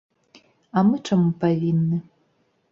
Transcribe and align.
А 0.77 0.83
мы 0.87 0.95
чаму 1.07 1.29
павінны? 1.45 2.03